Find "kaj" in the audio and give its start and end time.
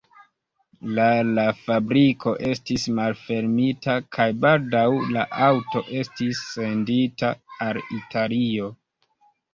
4.17-4.27